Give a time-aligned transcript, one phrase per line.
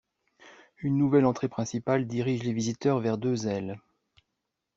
[0.79, 3.79] Une nouvelle entrée principale dirige les visiteurs vers deux ailes.